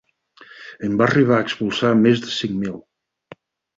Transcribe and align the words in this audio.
En 0.87 0.95
va 1.01 1.05
arribar 1.09 1.37
a 1.39 1.45
expulsar 1.47 1.93
més 2.07 2.25
de 2.25 2.33
cinc 2.39 2.57
mil. 2.63 2.81